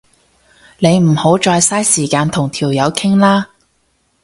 [0.79, 3.51] 你唔好再嘥時間同條友傾啦